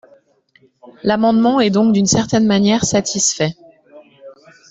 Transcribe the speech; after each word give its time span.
L’amendement 1.03 1.59
est 1.59 1.69
donc 1.69 1.93
d’une 1.93 2.07
certaine 2.07 2.47
manière 2.47 2.85
satisfait. 2.85 3.53